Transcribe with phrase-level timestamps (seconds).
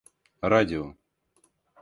[0.41, 0.81] радио